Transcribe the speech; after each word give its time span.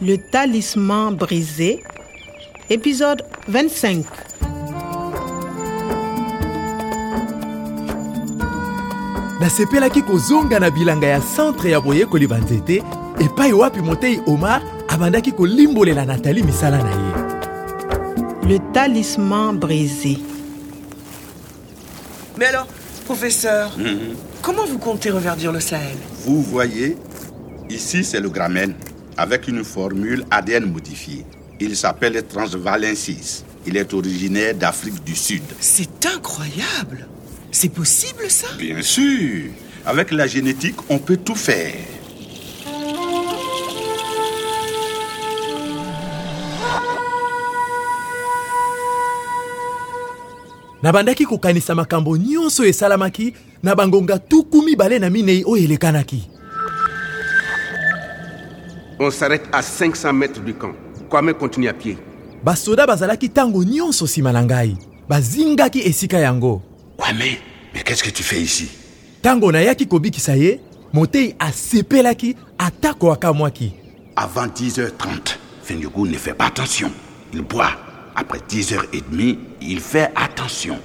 Le 0.00 0.16
talisman 0.16 1.14
brisé, 1.16 1.82
épisode 2.70 3.22
25. 3.48 4.04
nasepelaki 9.40 10.02
kozonga 10.02 10.58
na 10.60 10.70
bilanga 10.70 11.06
ya 11.06 11.20
centre 11.20 11.70
ya 11.70 11.80
boyekoli 11.80 12.26
banzete 12.26 12.82
epai 13.20 13.52
wapi 13.52 13.80
motei 13.80 14.20
omar 14.26 14.62
abandaki 14.88 15.32
kolimbolela 15.32 16.04
natali 16.04 16.42
misala 16.42 16.82
na 16.82 16.90
ye 16.90 17.28
Le 18.48 18.58
talisman 18.72 19.58
brisé. 19.58 20.18
Mais 22.38 22.46
alors, 22.46 22.66
professeur, 23.04 23.76
comment 24.42 24.64
vous 24.64 24.78
comptez 24.78 25.10
reverdir 25.10 25.52
le 25.52 25.60
Sahel? 25.60 25.98
Vous 26.24 26.42
voyez, 26.42 26.96
ici 27.68 28.04
c'est 28.04 28.20
le 28.20 28.30
Gramène, 28.30 28.74
avec 29.18 29.48
une 29.48 29.64
formule 29.64 30.24
ADN 30.30 30.64
modifiée. 30.72 31.26
Il 31.60 31.76
s'appelle 31.76 32.24
Transvalensis. 32.26 33.44
Il 33.66 33.76
est 33.76 33.92
originaire 33.92 34.54
d'Afrique 34.54 35.02
du 35.04 35.14
Sud. 35.16 35.42
C'est 35.60 36.06
incroyable 36.06 37.06
C'est 37.50 37.68
possible 37.68 38.30
ça? 38.30 38.46
Bien 38.56 38.80
sûr, 38.80 39.50
avec 39.84 40.12
la 40.12 40.26
génétique, 40.26 40.76
on 40.88 40.98
peut 40.98 41.16
tout 41.18 41.34
faire. 41.34 41.74
nabandaki 50.82 51.26
kokanisa 51.26 51.74
makambo 51.74 52.16
nyonso 52.16 52.64
esalamaki 52.64 53.34
na 53.62 53.74
bangonga 53.74 54.18
tuku 54.18 54.62
mibale 54.62 54.98
na 54.98 55.10
minei 55.10 55.42
oyo 55.44 55.64
elekanaki 55.64 56.37
On 59.00 59.10
s'arrête 59.10 59.44
à 59.52 59.62
500 59.62 60.12
mètres 60.12 60.40
du 60.40 60.54
camp. 60.54 60.72
Kwame 61.08 61.32
continue 61.34 61.68
à 61.68 61.72
pied. 61.72 61.96
basoda 62.44 62.86
bazalaki 62.86 63.26
ntango 63.28 63.64
nyonso 63.64 64.04
nsima 64.04 64.32
na 64.32 64.42
ngai 64.42 64.76
bazingaki 65.08 65.80
esika 65.80 66.18
yango 66.18 66.62
Ouais, 66.98 67.12
mais, 67.18 67.38
mais 67.74 67.82
qu'est-ce 67.82 68.02
que 68.04 68.10
tu 68.10 68.22
fais 68.22 68.40
ici? 68.40 68.68
Ntango 69.20 69.52
nayaki 69.52 69.86
kobikisa 69.86 70.36
ye 70.36 70.60
motei 70.92 71.34
asepelaki 71.38 72.36
atako 72.58 73.12
akamwaki 73.12 73.72
Avant 74.16 74.46
10h30, 74.46 75.36
Fenyugou 75.62 76.06
ne 76.06 76.14
fait 76.16 76.34
pas 76.34 76.46
attention. 76.46 76.90
Il 77.32 77.42
boit. 77.42 77.70
Après 78.16 78.38
10h30, 78.48 79.36
il 79.62 79.80
fait 79.80 80.10
attention. 80.16 80.76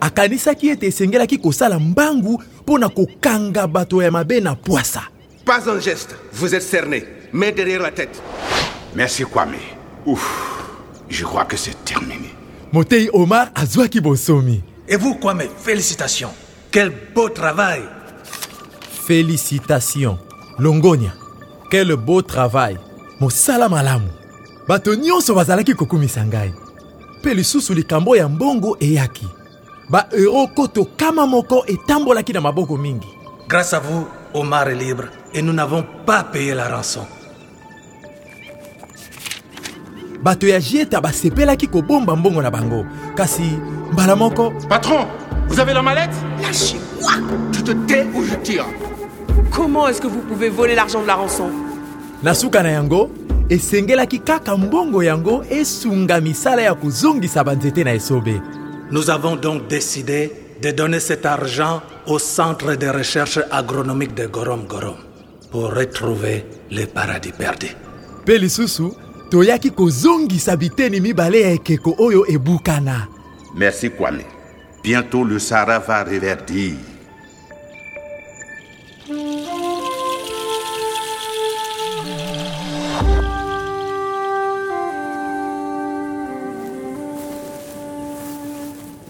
akanisaki 0.00 0.68
ete 0.68 0.82
esengelaki 0.86 1.38
kosala 1.38 1.78
mbangu 1.78 2.42
mpo 2.62 2.78
na 2.78 2.88
kokanga 2.88 3.66
bato 3.66 4.02
ya 4.02 4.10
mabe 4.10 4.40
na 4.40 4.54
pwasa 4.54 5.02
Pas 5.44 5.68
un 5.68 5.80
geste. 5.80 6.14
Vous 6.32 6.54
êtes 6.54 6.62
cerné. 6.62 7.04
Main 7.32 7.52
derrière 7.52 7.82
la 7.82 7.90
tête. 7.90 8.22
Merci 8.94 9.24
Kwame. 9.24 9.56
Ouf, 10.06 10.64
je 11.08 11.24
crois 11.24 11.44
que 11.44 11.56
c'est 11.56 11.84
terminé. 11.84 12.34
motei 12.72 13.08
omar 13.12 13.48
azwaki 13.54 14.00
bonsomi 14.00 14.62
Et 14.88 14.96
vous, 14.96 15.14
Kwame, 15.14 15.42
félicitations. 15.58 16.30
Quel 16.70 16.92
beau 17.14 17.28
travail. 17.28 17.82
félicitation 19.06 20.18
longonia 20.58 21.12
quel 21.70 21.96
beau 21.96 22.20
travail 22.22 22.76
mosala 23.20 23.68
malamu 23.68 24.08
bato 24.68 24.94
nyonso 24.94 25.34
bazalaki 25.34 25.74
kokumisa 25.74 26.24
ngai 26.26 26.52
mpe 27.20 27.34
lisusu 27.34 27.74
likambo 27.74 28.16
ya 28.16 28.28
mbongo 28.28 28.76
eyaki 28.80 29.26
baeuro 29.88 30.46
koto 30.48 30.84
kama 30.96 31.26
moko 31.26 31.64
etambolaki 31.66 32.32
na 32.32 32.40
maboko 32.40 32.76
mingi 32.76 33.08
Grâce 33.48 33.72
à 33.72 33.78
vous, 33.80 34.06
Omar 34.34 34.68
est 34.68 34.74
libre 34.74 35.04
et 35.32 35.40
nous 35.40 35.54
n'avons 35.54 35.82
pas 36.04 36.22
payé 36.22 36.52
la 36.52 36.68
rançon. 36.68 37.06
Bato 40.22 40.46
ya 40.46 40.60
jieta 40.60 41.00
basepelaki 41.00 41.66
kobomba 41.66 42.16
mbongo 42.16 42.42
na 42.42 42.50
bango. 42.50 42.84
Kasi 43.14 43.58
mbala 43.92 44.16
moko 44.16 44.52
Patron, 44.68 45.06
vous 45.48 45.60
avez 45.60 45.74
la 45.74 45.82
mallette? 45.82 46.14
Lâchez-moi. 46.42 47.12
Tu 47.52 47.62
te 47.62 47.72
tais 47.86 48.06
ou 48.14 48.22
je 48.24 48.34
tire. 48.36 48.66
Comment 49.50 49.88
est-ce 49.88 50.00
que 50.00 50.06
vous 50.06 50.20
pouvez 50.20 50.48
voler 50.48 50.74
l'argent 50.74 51.02
de 51.02 51.06
la 51.06 51.14
rançon? 51.14 51.50
Na 52.22 52.34
suka 52.34 52.62
na 52.62 52.70
yango 52.70 53.10
esengelaki 53.48 54.20
kaka 54.20 54.56
mbongo 54.56 55.02
yango 55.02 55.44
esunga 55.50 56.20
misala 56.20 56.62
ya 56.62 56.74
kozongisa 56.74 57.44
banzete 57.44 57.84
na 57.84 57.94
esobe. 57.94 58.40
Nous 58.90 59.10
avons 59.10 59.36
donc 59.36 59.68
décidé 59.68 60.32
de 60.62 60.70
donner 60.70 60.98
cet 61.00 61.26
argent 61.26 61.82
au 62.06 62.18
Centre 62.18 62.74
de 62.74 62.88
recherche 62.88 63.38
agronomique 63.50 64.14
de 64.14 64.26
Gorom 64.26 64.64
Gorom 64.66 64.96
pour 65.50 65.74
retrouver 65.74 66.44
le 66.70 66.84
paradis 66.86 67.32
perdu. 67.32 67.68
mpe 68.22 68.38
lisusu 68.38 68.82
Merci 73.54 73.90
Kwame. 73.90 74.22
Bientôt 74.82 75.24
le 75.24 75.38
Sahara 75.38 75.78
va 75.80 76.02
reverdir. 76.04 76.74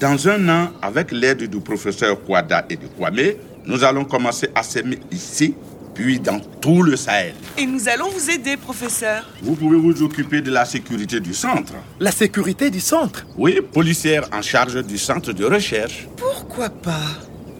Dans 0.00 0.28
un 0.28 0.48
an, 0.48 0.70
avec 0.80 1.12
l'aide 1.12 1.42
du 1.48 1.60
professeur 1.60 2.20
Kwada 2.24 2.64
et 2.70 2.76
de 2.76 2.86
Kwame, 2.86 3.34
nous 3.66 3.84
allons 3.84 4.04
commencer 4.04 4.48
à 4.54 4.62
s'aimer 4.62 4.98
ici, 5.12 5.54
puis 5.94 6.20
dans 6.20 6.40
tout 6.60 6.82
le 6.82 6.96
Sahel. 6.96 7.34
Et 7.58 7.66
nous 7.66 7.88
allons 7.88 8.08
vous 8.08 8.30
aider, 8.30 8.56
professeur. 8.56 9.28
Vous 9.42 9.54
pouvez 9.54 9.76
vous 9.78 10.02
occuper 10.02 10.40
de 10.40 10.50
la 10.50 10.64
sécurité 10.64 11.20
du 11.20 11.34
centre. 11.34 11.74
la 11.98 12.12
sécurité 12.12 12.70
du 12.70 12.80
centre 12.80 13.26
Oui, 13.36 13.60
policière 13.72 14.28
en 14.32 14.42
charge 14.42 14.84
du 14.84 14.98
centre 14.98 15.32
de 15.32 15.44
recherche. 15.44 16.08
Pourquoi 16.16 16.70
pas? 16.70 17.06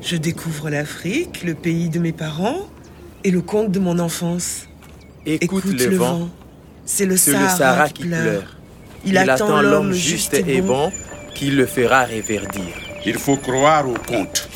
Je 0.02 0.16
découvre 0.16 0.70
l'Afrique, 0.70 1.42
le 1.44 1.54
pays 1.54 1.88
de 1.88 1.98
mes 1.98 2.12
parents 2.12 2.66
et 3.24 3.30
le 3.30 3.42
conte 3.42 3.70
de 3.70 3.78
mon 3.78 3.98
enfance. 3.98 4.66
Écoute, 5.26 5.64
le, 5.66 5.96
vent, 5.96 6.30
c'est 6.86 7.04
le 7.04 7.16
Sahara, 7.16 7.44
le 7.44 7.58
Sahara 7.58 7.88
qui 7.88 7.94
qui 7.94 8.08
pleure. 8.08 8.22
pleure. 8.22 8.56
Il, 9.04 9.18
attend 9.18 9.60
l'homme 9.60 9.92
juste 9.92 10.34
et 10.34 10.60
bon. 10.62 10.90
qui 11.34 11.50
le 11.50 11.66
fera 11.66 12.04
reverdir. 12.04 12.74
Il 13.04 13.14
faut 13.14 13.36
croire 13.36 13.88
au 13.88 13.94
conte. 13.94 14.49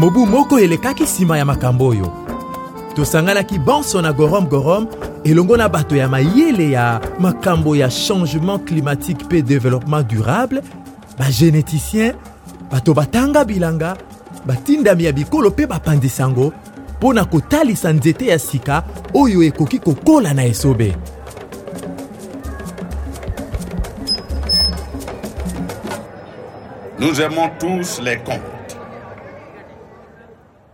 Mobu 0.00 0.26
moko 0.26 0.58
elekaki 0.58 1.02
nsima 1.02 1.38
ya 1.38 1.44
makambo 1.44 1.88
oyo. 1.88 2.12
Tosanganaki 2.94 3.58
bonso 3.58 4.02
na 4.02 4.12
gorom 4.12 4.46
gorom 4.46 4.86
elongo 5.24 5.56
na 5.56 5.68
bato 5.68 5.96
ya 5.96 6.08
mayele 6.08 6.70
ya 6.70 7.00
makambo 7.18 7.76
ya 7.76 7.88
changement 7.88 8.64
climatique 8.64 9.24
mpe 9.24 9.42
développement 9.42 10.02
durable. 10.02 10.62
Bagénéticien 11.18 12.14
bato 12.70 12.94
batanga 12.94 13.44
bilanga 13.44 13.96
batindami 14.46 15.04
ya 15.04 15.12
bikolo 15.12 15.50
mpe 15.50 15.66
bapandisa 15.66 16.22
yango 16.22 16.52
mpo 16.96 17.12
na 17.12 17.24
kotalisa 17.24 17.92
nzete 17.92 18.26
ya 18.26 18.38
sika 18.38 18.82
oyo 19.14 19.42
ekoki 19.42 19.78
kokola 19.78 20.34
na 20.34 20.46
esobe. 20.46 20.96
Nous 26.98 27.20
aimons 27.20 27.50
tous 27.58 28.00
les 28.02 28.16
contes. 28.16 28.59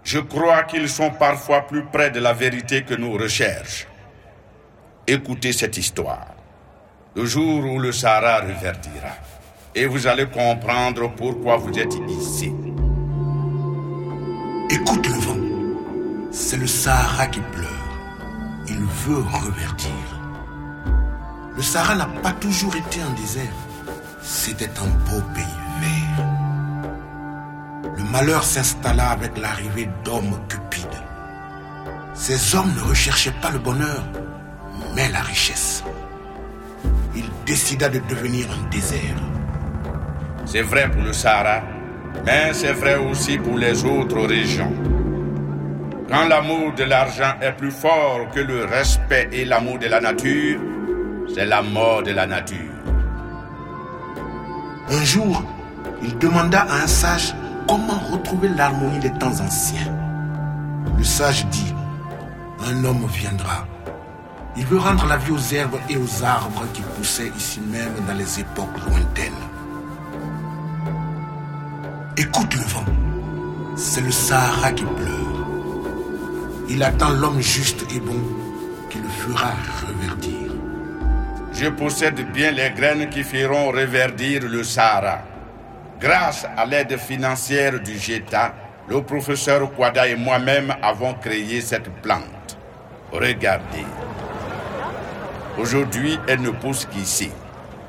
Je 0.07 0.21
crois 0.21 0.63
qu'ils 0.63 0.89
sont 0.89 1.11
parfois 1.11 1.63
plus 1.63 1.83
près 1.83 2.13
de 2.13 2.21
la 2.21 2.33
vérité 2.33 2.85
que 2.85 2.95
nos 2.95 3.15
recherches. 3.19 3.89
Écoutez 5.05 5.53
cette 5.53 5.77
histoire. 5.77 6.29
Le 7.17 7.25
jour 7.25 7.65
où 7.65 7.81
le 7.81 7.91
Sahara 7.91 8.39
reverdira. 8.43 9.17
Et 9.75 9.87
vous 9.87 10.07
allez 10.07 10.27
comprendre 10.27 11.11
pourquoi 11.17 11.57
vous 11.57 11.77
êtes 11.77 11.97
ici. 12.09 12.55
Écoute 14.71 15.09
le 15.09 15.15
vent. 15.15 16.31
C'est 16.31 16.59
le 16.59 16.69
Sahara 16.69 17.27
qui 17.27 17.41
pleure. 17.41 18.63
Il 18.69 18.85
veut 18.85 19.25
reverdir. 19.25 20.21
Le 21.57 21.63
Sahara 21.63 21.97
n'a 21.97 22.07
pas 22.23 22.33
toujours 22.33 22.77
été 22.77 23.01
un 23.01 23.11
désert. 23.21 23.59
C'était 24.23 24.71
un 24.79 25.11
beau 25.11 25.21
pays. 25.35 25.56
Le 27.95 28.03
malheur 28.11 28.43
s'installa 28.43 29.11
avec 29.11 29.39
l'arrivée 29.39 29.89
d'hommes 30.05 30.39
cupides. 30.49 30.87
Ces 32.15 32.55
hommes 32.55 32.73
ne 32.77 32.89
recherchaient 32.89 33.35
pas 33.43 33.51
le 33.51 33.59
bonheur, 33.59 34.03
mais 34.95 35.09
la 35.11 35.21
richesse. 35.21 35.85
Il 37.15 37.25
décida 37.45 37.89
de 37.89 38.01
devenir 38.09 38.47
un 38.51 38.69
désert. 38.71 39.21
C'est 40.45 40.63
vrai 40.63 40.91
pour 40.91 41.03
le 41.03 41.13
Sahara, 41.13 41.63
mais 42.25 42.53
c'est 42.53 42.73
vrai 42.73 42.97
aussi 42.97 43.39
pour 43.39 43.59
les 43.59 43.85
autres 43.85 44.27
régions. 44.27 44.73
Quand 46.09 46.27
l'amour 46.29 46.73
de 46.75 46.85
l'argent 46.85 47.35
est 47.41 47.53
plus 47.53 47.71
fort 47.71 48.29
que 48.35 48.41
le 48.41 48.65
respect 48.65 49.29
et 49.33 49.45
l'amour 49.45 49.79
de 49.79 49.87
la 49.87 50.01
nature, 50.01 50.61
c'est 51.35 51.47
la 51.47 51.63
mort 51.63 52.03
de 52.03 52.13
la 52.13 52.27
nature. 52.27 52.73
Un 54.89 55.05
jour, 55.05 55.43
il 56.03 56.17
demanda 56.19 56.61
à 56.63 56.83
un 56.85 56.87
sage 56.87 57.35
comment 57.67 57.99
retrouver 58.13 58.49
l'harmonie 58.49 58.99
des 58.99 59.13
temps 59.13 59.41
anciens. 59.41 59.93
Le 60.97 61.05
sage 61.05 61.47
dit, 61.47 61.75
un 62.67 62.85
homme 62.85 63.07
viendra. 63.07 63.67
Il 64.57 64.65
veut 64.67 64.79
rendre 64.79 65.07
la 65.07 65.19
vie 65.19 65.33
aux 65.33 65.55
herbes 65.55 65.79
et 65.91 65.97
aux 65.97 66.25
arbres 66.25 66.65
qui 66.73 66.83
poussaient 66.97 67.31
ici 67.37 67.61
même 67.61 67.95
dans 68.07 68.15
les 68.15 68.41
époques 68.41 68.79
lointaines. 68.89 69.33
Écoute 72.17 72.55
le 72.55 72.63
vent. 72.63 72.85
C'est 73.77 74.01
le 74.01 74.11
Sahara 74.11 74.73
qui 74.73 74.85
pleure. 74.85 75.47
Il 76.71 76.83
attend 76.83 77.11
l'homme 77.11 77.41
juste 77.41 77.85
et 77.95 78.01
bon 78.01 78.23
qui 78.89 78.99
le 78.99 79.09
fera 79.09 79.51
reverdir. 79.87 80.53
Je 81.53 81.69
possède 81.69 82.33
bien 82.33 82.53
les 82.53 82.71
graines 82.71 83.11
qui 83.11 83.23
feront 83.23 83.71
reverdir 83.71 84.43
le 84.43 84.65
Sahara. 84.65 85.36
Grâce 86.01 86.47
à 86.57 86.67
l'aide 86.67 86.99
financière 86.99 87.81
du 87.81 87.99
GETA, 87.99 88.55
le 88.89 89.03
professeur 89.03 89.73
Kwada 89.73 90.07
et 90.07 90.15
moi-même 90.15 90.75
avons 90.83 91.15
créé 91.15 91.61
cette 91.63 91.91
plante. 92.03 92.59
Regardez. 93.11 93.87
Aujourd'hui, 95.59 96.19
elle 96.29 96.43
ne 96.43 96.51
pousse 96.51 96.85
qu'ici. 96.85 97.31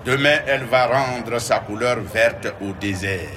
Demain, 0.05 0.37
elle 0.47 0.63
va 0.63 0.87
rendre 0.87 1.37
sa 1.39 1.59
couleur 1.59 1.99
verte 1.99 2.47
au 2.61 2.71
désert. 2.79 3.27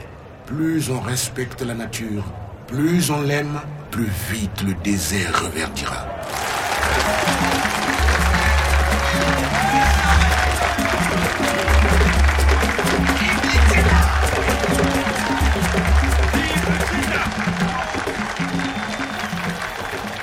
Plus 0.46 0.88
on 0.88 1.00
respecte 1.00 1.62
la 1.62 1.75
nature, 1.75 2.25
plus 2.69 3.11
on 3.11 3.23
l'aime, 3.23 3.61
plus 3.90 4.11
vite 4.31 4.62
le 4.62 4.75
désert 4.75 5.43
reverdira. 5.43 6.06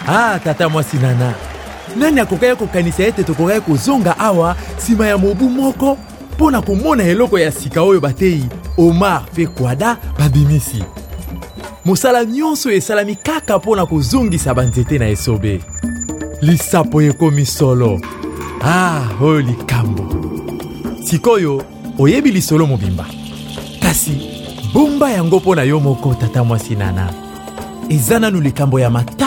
Ah 0.07 0.39
tata 0.44 0.69
mwasi 0.69 0.98
nana. 0.98 1.33
Nani 1.95 2.19
akokaki 2.19 2.56
kokanisa 2.56 3.04
ete 3.04 3.24
tokokaki 3.24 3.62
kozonga 3.62 4.19
awa 4.19 4.56
nsima 4.77 5.07
ya 5.07 5.18
mobu 5.18 5.50
moko 5.50 5.98
mpo 6.33 6.51
na 6.51 6.62
komona 6.62 7.04
eloko 7.04 7.39
ya 7.39 7.51
sika 7.51 7.81
oyo 7.81 8.00
batei 8.00 8.44
omar 8.77 9.24
mpe 9.33 9.48
kwada 9.48 9.98
babimisi? 10.19 10.83
Mosala 11.86 12.25
nyonso 12.25 12.71
esalami 12.71 13.15
kaka 13.15 13.57
mpo 13.57 13.75
na 13.75 13.86
kozongisa 13.86 14.54
banzete 14.54 14.98
na 14.98 15.07
esobe. 15.07 15.62
Lisapo 16.42 17.01
ekomi 17.01 17.45
solo. 17.45 18.01
Ah 18.63 19.01
oyo 19.21 19.42
likambo. 19.42 20.06
Sikoyo 21.03 21.63
oyebi 22.00 22.31
lisolo 22.31 22.68
mobimba. 22.68 23.06
Kasi 23.81 24.12
bomba 24.74 25.12
yango 25.12 25.38
mpo 25.39 25.56
na 25.56 25.63
yo 25.63 25.80
moko 25.80 26.13
tata 26.13 26.44
mwasi 26.44 26.75
nana. 26.75 27.13
Eza 27.89 28.19
nanu 28.19 28.42
likambo 28.42 28.80
ya 28.80 28.89
matata 28.89 29.26